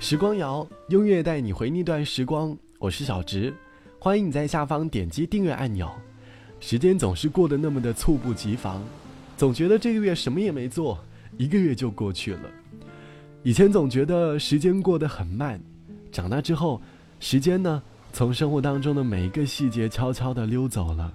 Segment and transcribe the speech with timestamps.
[0.00, 2.56] 时光谣，音乐带你回那段时光。
[2.78, 3.52] 我是小直，
[3.98, 5.90] 欢迎你在下方点击订阅按钮。
[6.60, 8.82] 时间总是过得那么的猝不及防，
[9.36, 10.98] 总觉得这个月什么也没做，
[11.36, 12.42] 一个月就过去了。
[13.42, 15.60] 以前总觉得时间过得很慢，
[16.10, 16.80] 长大之后，
[17.20, 17.82] 时间呢，
[18.12, 21.12] 从生活当中的每一个细节悄悄地溜走了。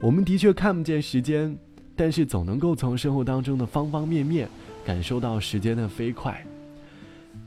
[0.00, 1.56] 我们的确看不见时间，
[1.94, 4.48] 但是总能够从生活当中的方方面面
[4.84, 6.44] 感受到时间的飞快。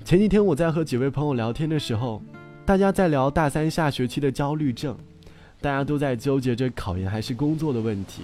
[0.04, 2.22] 前几天我在和几位朋友聊天的时候，
[2.66, 4.98] 大家在聊大三下学期的焦虑症，
[5.62, 8.24] 大家都在纠结着考研还是工作的问题。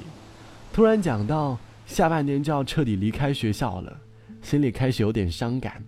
[0.73, 3.97] 突然讲到下半年就要彻底离开学校了，
[4.41, 5.83] 心里开始有点伤感。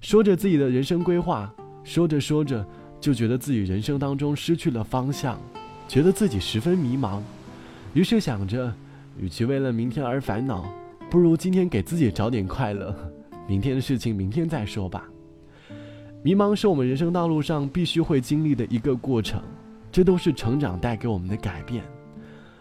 [0.00, 1.52] 说着自己的人生规划，
[1.84, 2.66] 说着说着
[3.00, 5.38] 就觉得自己人生当中失去了方向，
[5.86, 7.20] 觉得自己十分迷茫。
[7.92, 8.72] 于是想着，
[9.18, 10.64] 与其为了明天而烦恼，
[11.10, 12.94] 不如今天给自己找点快乐，
[13.46, 15.08] 明天的事情明天再说吧。
[16.22, 19.40] 迷茫是我们人生道路上必须会经历的一个过程，
[19.92, 21.84] 这都是成长带给我们的改变。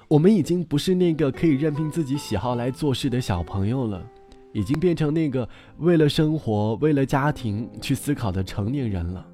[0.08, 4.06] 我们已经不是那个可以任凭自己喜好来做事的小朋友了，
[4.54, 9.26] 已经变成那个为了生活、为了家庭去思考的成年人了。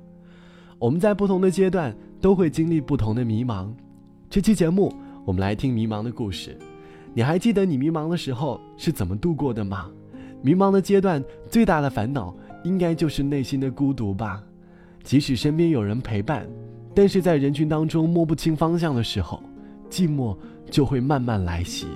[0.79, 3.69] 我们在不同的阶段都会经历不同的迷茫。
[4.29, 4.93] 这期节目，
[5.25, 6.57] 我们来听迷茫的故事。
[7.13, 9.91] 你还记得你迷茫的时候是怎么度过的吗？
[10.41, 12.35] 迷茫的阶段最大的烦恼。
[12.63, 14.39] 应该就是内心的孤独吧，
[15.03, 16.47] 即使身边有人陪伴，
[16.93, 19.41] 但是在人群当中摸不清方向的时候，
[19.89, 20.37] 寂寞
[20.69, 21.87] 就会慢慢来袭。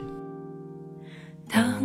[1.48, 1.80] 当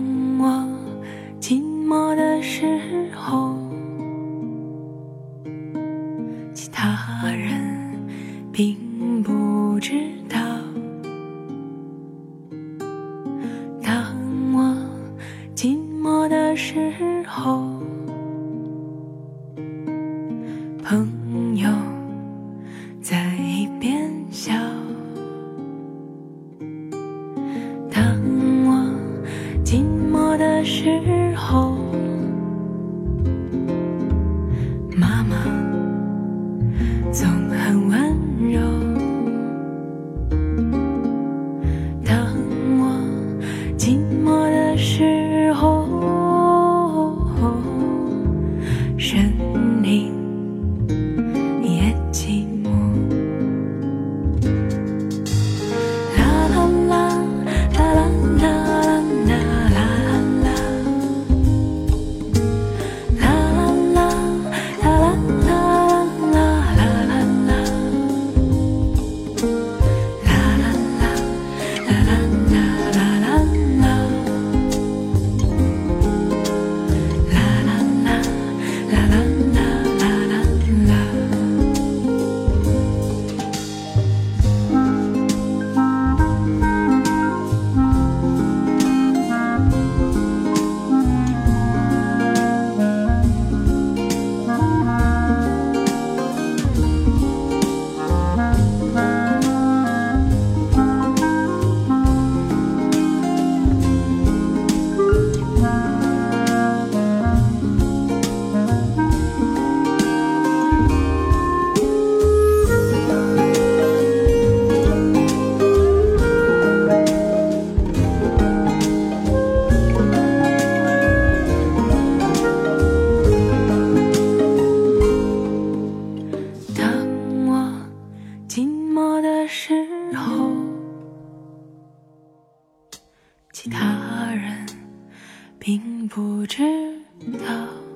[137.28, 137.89] 到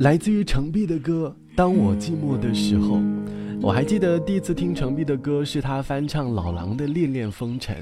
[0.00, 2.96] 来自于程璧的歌《当我寂寞的时候》。
[3.60, 7.76] 我还记得第一次听程璧的歌，是他翻唱老狼的《恋恋风尘》。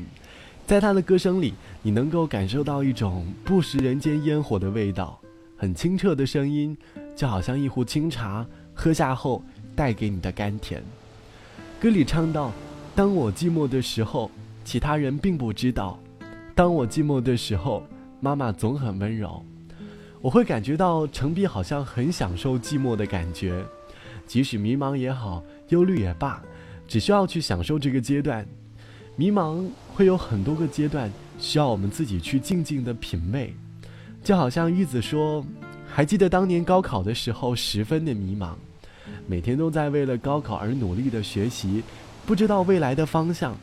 [0.66, 5.16] 在他的歌声里，你能够感受到一种不食人间烟火的味道，
[5.56, 6.76] 很清澈的声音，
[7.14, 8.44] 就好像一壶清茶，
[8.74, 9.40] 喝下后
[9.76, 10.82] 带给你的甘甜。
[11.80, 12.50] 歌里唱到
[12.96, 14.28] ：“当我寂寞的时候，
[14.64, 15.96] 其他人并不知道；
[16.56, 17.84] 当我寂寞的时候，
[18.18, 19.40] 妈妈总很温柔。”
[20.20, 23.64] 我会感觉到程璧好像很享受寂寞的感觉，
[24.26, 26.42] 即使迷茫也好，忧虑也罢，
[26.88, 28.46] 只需要去享受这个阶段。
[29.14, 33.54] 迷茫会有很多个阶段，需要我们自己去静静的品味。
[34.22, 35.44] 就好像玉子说
[35.86, 38.54] ：“还记得当年高考的时候，十分的迷茫，
[39.26, 41.82] 每天都在为了高考而努力的学习，
[42.26, 43.56] 不知道未来的方向，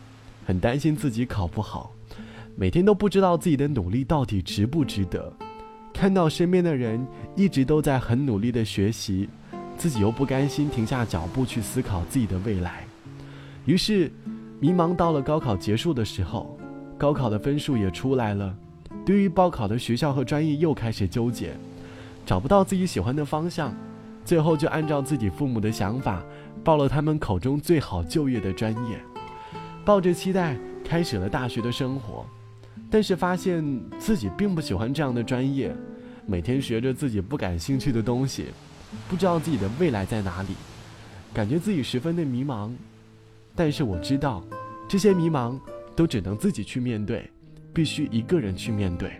[0.45, 1.91] 很担心自己考不好，
[2.55, 5.31] 每天都不知道自己的努力到底值不值得。”
[5.95, 7.07] 看到身边的人
[7.37, 9.29] 一直都在很努力的学习，
[9.77, 12.85] 自己又不甘心停下脚步去思考自己的未来，
[13.65, 14.11] 于是
[14.59, 16.59] 迷茫到了高考结束的时候，
[16.97, 18.53] 高考的分数也出来了，
[19.05, 21.53] 对于报考的学校和专业又开始纠结，
[22.25, 23.73] 找不到自己喜欢的方向，
[24.25, 26.21] 最后就按照自己父母的想法
[26.61, 28.99] 报了他们口中最好就业的专业，
[29.85, 32.25] 抱着期待开始了大学的生活。
[32.95, 33.61] 但是发现
[33.99, 35.75] 自己并不喜欢这样的专业，
[36.25, 38.45] 每天学着自己不感兴趣的东西，
[39.09, 40.55] 不知道自己的未来在哪里，
[41.33, 42.71] 感觉自己十分的迷茫。
[43.53, 44.41] 但是我知道，
[44.87, 45.59] 这些迷茫
[45.93, 47.29] 都只能自己去面对，
[47.73, 49.11] 必须一个人去面对。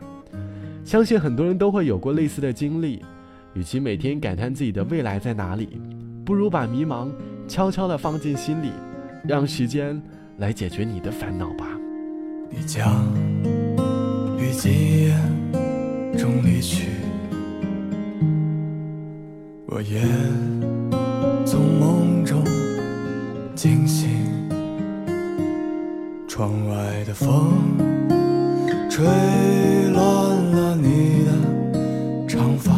[0.86, 3.04] 相信很多人都会有过类似的经历，
[3.56, 5.82] 与其每天感叹自己的未来在哪里，
[6.26, 7.12] 不如把迷茫
[7.46, 8.72] 悄悄地放进心里，
[9.28, 10.02] 让时间
[10.38, 11.68] 来解决你的烦恼吧。
[12.50, 13.25] 你将。
[14.58, 15.14] 今夜
[16.18, 16.88] 中离去，
[19.68, 20.02] 我也
[21.46, 22.42] 从梦中
[23.54, 24.10] 惊醒。
[26.28, 27.54] 窗外的风
[28.90, 29.06] 吹
[29.94, 30.04] 乱
[30.52, 32.72] 了你的长发，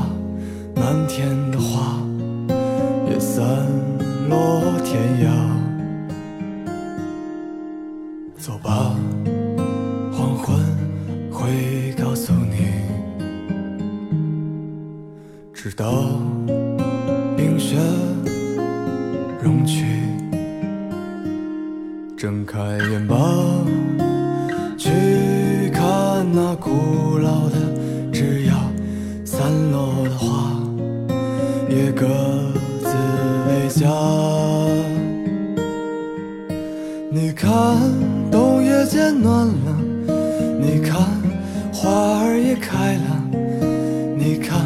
[0.76, 2.02] 漫天的花
[3.10, 3.46] 也散
[4.30, 5.30] 落天涯。
[8.38, 8.97] 走吧。
[32.00, 32.06] 各
[32.84, 32.90] 自
[33.48, 33.90] 为家。
[37.10, 37.52] 你看，
[38.30, 39.76] 冬夜渐暖了，
[40.62, 41.02] 你看，
[41.74, 43.24] 花儿也开了，
[44.16, 44.62] 你看。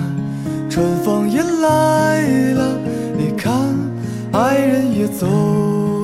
[0.69, 2.21] 春风也来
[2.53, 2.77] 了，
[3.17, 3.53] 你看，
[4.33, 5.25] 爱人也走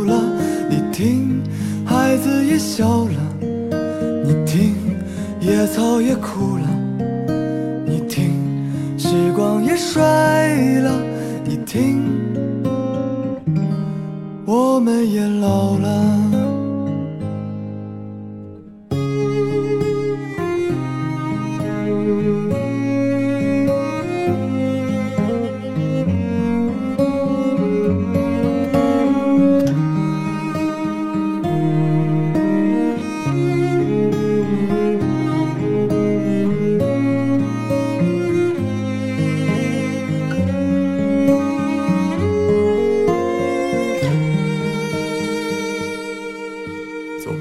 [0.06, 0.24] 了，
[0.70, 1.42] 你听，
[1.86, 3.20] 孩子也笑了，
[4.24, 4.76] 你听，
[5.42, 6.57] 野草也枯了，
[14.48, 16.37] 我们也老了。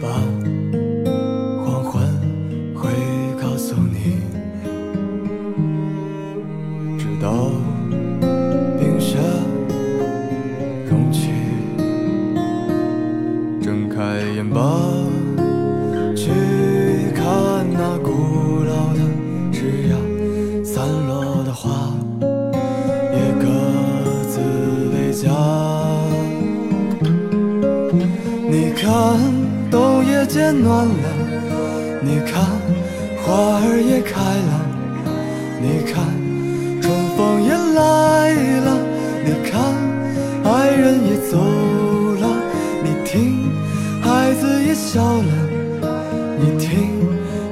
[0.07, 0.86] 啊
[35.67, 36.05] 你看，
[36.81, 38.79] 春风也来了，
[39.25, 39.61] 你看，
[40.45, 41.37] 爱人也走
[42.21, 42.25] 了，
[42.85, 43.51] 你听，
[44.01, 45.33] 孩子也笑了，
[46.39, 46.93] 你听，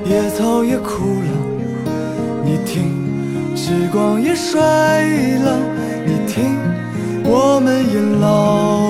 [0.04, 1.30] 野草也枯了，
[2.44, 4.60] 你听，时光也衰
[5.38, 5.58] 了，
[6.06, 6.56] 你听，
[7.24, 8.83] 我们也老。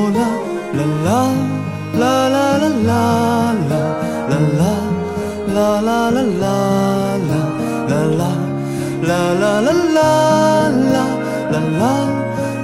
[11.61, 12.09] 啦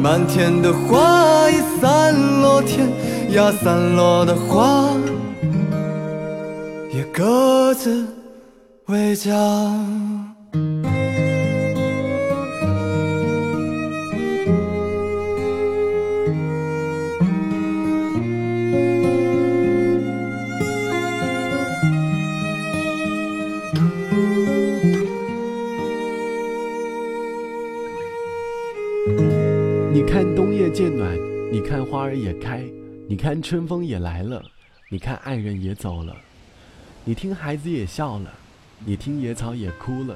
[0.00, 2.88] 满天的花已散落，天
[3.32, 4.88] 涯散落的花
[6.92, 8.06] 也各自
[8.86, 9.32] 回家。
[29.96, 31.16] 你看冬夜渐暖，
[31.50, 32.62] 你看花儿也开，
[33.08, 34.44] 你看春风也来了，
[34.90, 36.14] 你看爱人也走了，
[37.02, 38.30] 你听孩子也笑了，
[38.84, 40.14] 你听野草也哭了。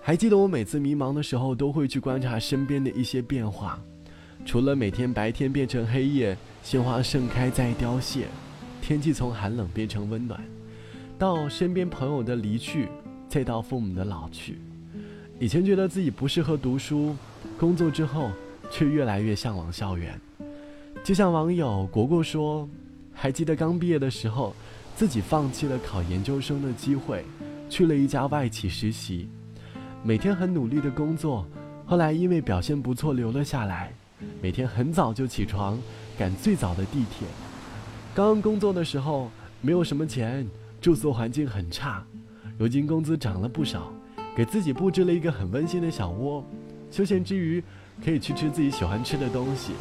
[0.00, 3.78] 还记得我每次迷茫的时候，都会去观察身边的一些变化，
[4.46, 8.24] 除了每天白天变成黑夜，鲜花盛开再凋谢，
[8.80, 10.42] 天气从寒冷变成温暖，
[11.18, 12.88] 到身边朋友的离去，
[13.28, 14.58] 再到父母的老去。
[15.38, 17.14] 以前觉得自己不适合读书，
[17.58, 18.30] 工作之后。
[18.70, 20.20] 却越来越向往校园，
[21.02, 22.68] 就像网友果果说
[23.12, 24.54] ：“还记得刚毕业的时候，
[24.94, 27.24] 自己放弃了考研究生的机会，
[27.70, 29.28] 去了一家外企实习，
[30.02, 31.46] 每天很努力的工作。
[31.86, 33.92] 后来因为表现不错留了下来，
[34.42, 35.78] 每天很早就起床，
[36.18, 37.26] 赶最早的地铁。
[38.14, 39.30] 刚工作的时候
[39.62, 40.46] 没有什么钱，
[40.80, 42.04] 住宿环境很差，
[42.58, 43.90] 如今工资涨了不少，
[44.36, 46.44] 给自己布置了一个很温馨的小窝，
[46.90, 47.62] 休闲之余。”
[48.04, 49.72] 可以去吃自己喜欢吃的东西，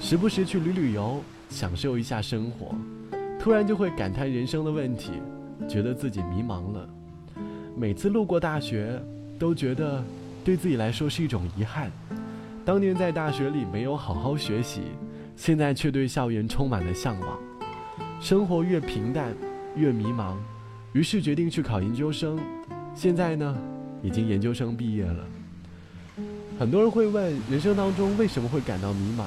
[0.00, 2.74] 时不时去旅旅游，享受一下生活。
[3.38, 5.12] 突然就会感叹人生的问题，
[5.68, 6.88] 觉得自己迷茫了。
[7.76, 9.00] 每次路过大学，
[9.38, 10.02] 都觉得
[10.44, 11.90] 对自己来说是一种遗憾。
[12.64, 14.80] 当年在大学里没有好好学习，
[15.36, 17.38] 现在却对校园充满了向往。
[18.20, 19.32] 生活越平淡，
[19.76, 20.34] 越迷茫，
[20.92, 22.38] 于是决定去考研究生。
[22.94, 23.56] 现在呢，
[24.02, 25.24] 已经研究生毕业了。
[26.58, 29.24] 很多人会问，人生当中为什么会感到迷茫？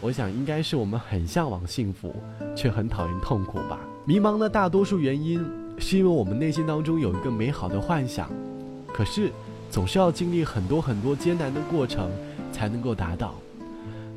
[0.00, 2.12] 我想应该是我们很向往幸福，
[2.56, 3.78] 却很讨厌痛苦吧。
[4.04, 5.40] 迷茫的大多数原因，
[5.78, 8.28] 是因为我们内心当中有一个美好的幻想，
[8.92, 9.30] 可是
[9.70, 12.10] 总是要经历很多很多艰难的过程
[12.50, 13.36] 才能够达到。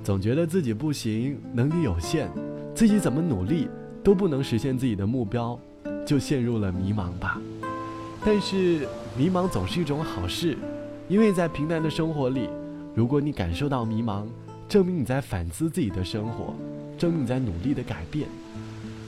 [0.04, 2.28] 总觉得自己不行，能力有限，
[2.74, 3.68] 自己怎么努力
[4.04, 5.60] 都不能实现自己的目标，
[6.08, 7.40] 就陷入了迷茫吧。
[8.26, 10.58] 但是迷茫总是一种好事。
[11.12, 12.50] 因为在平淡的生活里，
[12.96, 14.26] 如果你感受到迷茫，
[14.70, 16.56] 证明你在反思自己的生活，
[16.98, 18.30] 证明你在努力的改变。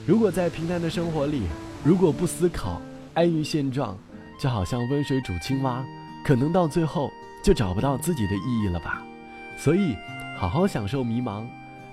[0.06, 1.44] 如果在平淡的生活里，
[1.82, 2.78] 如果不思考，
[3.14, 3.96] 安于现状，
[4.38, 5.82] 就好像温水煮青蛙，
[6.26, 7.10] 可能到最后
[7.42, 9.02] 就找不到自己的意义了吧。
[9.56, 9.96] 所以，
[10.36, 11.46] 好好享受迷茫。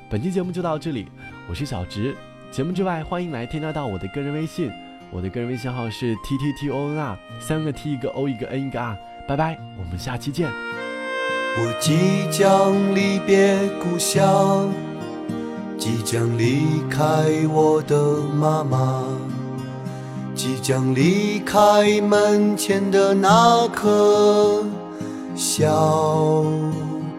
[0.09, 1.07] 本期节目就到这里，
[1.47, 2.13] 我是小直。
[2.51, 4.69] 节目之外，欢迎来添加到我的个人微信，
[5.09, 8.97] 我的个人微信号是 t t t o n r，三个 t 一个 o 一个 n 一个 r。
[9.31, 10.51] 拜拜，我们下期见。
[10.51, 14.69] 我即将离别故乡，
[15.77, 17.05] 即将离开
[17.49, 19.05] 我的妈妈，
[20.35, 24.65] 即将离开门前的那棵
[25.33, 26.43] 小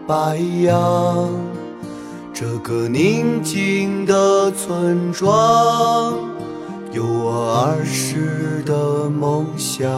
[0.05, 1.31] 白杨。
[2.31, 6.13] 这个宁静的村庄，
[6.91, 9.89] 有我儿时的梦想。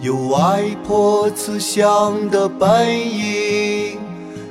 [0.00, 3.98] 有外婆慈祥的背影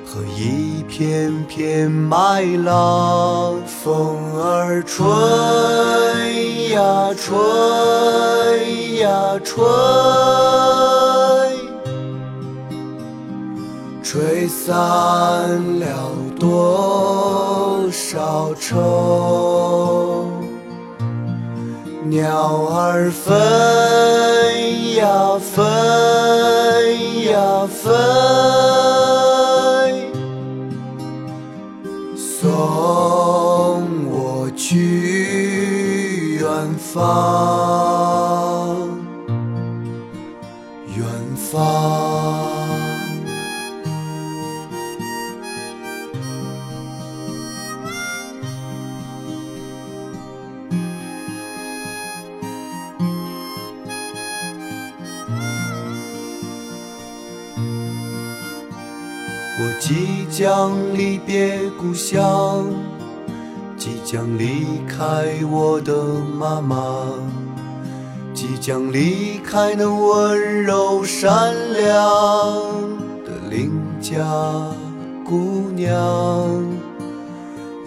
[0.05, 5.07] 和一片片麦浪，风儿吹
[6.71, 9.63] 呀吹呀吹，
[14.03, 14.69] 吹散
[15.79, 20.29] 了多少愁。
[22.09, 23.33] 鸟儿飞
[24.95, 25.55] 呀飞
[27.25, 27.91] 呀飞，
[32.15, 32.47] 送
[34.09, 36.47] 我去远
[36.77, 37.46] 方，
[59.59, 62.67] 我即将离别故乡，
[63.75, 65.95] 即将离开我的
[66.37, 67.03] 妈妈，
[68.35, 71.91] 即将离开那温柔善良
[73.25, 74.23] 的邻家
[75.25, 75.87] 姑娘。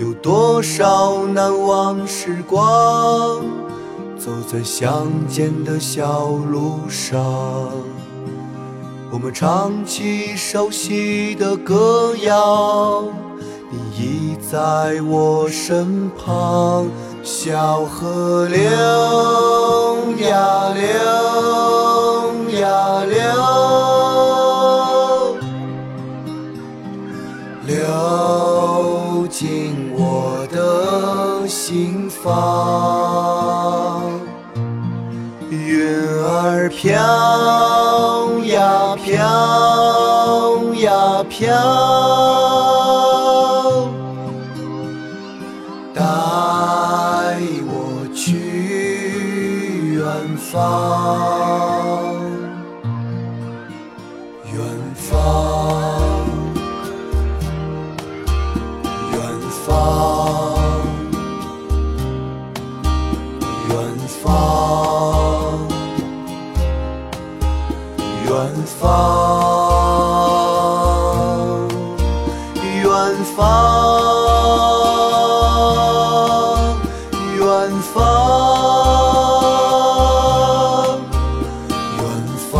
[0.00, 3.44] 有多少难忘时光，
[4.18, 7.22] 走在乡间的小路上，
[9.12, 13.02] 我们唱起熟悉的歌谣，
[13.68, 16.86] 你已在我身旁。
[17.22, 18.62] 小河流
[20.18, 20.82] 呀流
[22.60, 23.20] 呀流，
[27.66, 32.30] 流进我的心房。
[35.50, 35.84] 云
[36.24, 36.96] 儿飘
[39.20, 41.52] 飘呀飘
[45.94, 46.00] 带
[47.68, 50.02] 我去远
[50.38, 52.09] 方。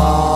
[0.01, 0.30] 吹，